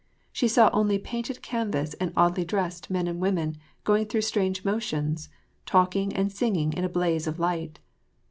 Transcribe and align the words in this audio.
She 0.31 0.47
saw 0.47 0.71
only 0.73 0.97
painted 0.97 1.43
canvas 1.43 1.93
and 2.01 2.11
oddly 2.17 2.43
dressed 2.43 2.89
men 2.89 3.05
and 3.07 3.19
women 3.19 3.57
going 3.83 4.07
through 4.07 4.21
strange 4.23 4.65
motions, 4.65 5.29
talking 5.67 6.11
and 6.15 6.31
singing 6.31 6.73
in 6.73 6.83
a 6.83 6.89
blaze 6.89 7.27
of 7.27 7.37
light. 7.39 7.77